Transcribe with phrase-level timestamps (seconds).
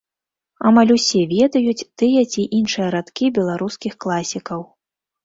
[0.67, 4.65] Амаль усе ведаюць тыя ці іншыя радкі беларускіх класікаў.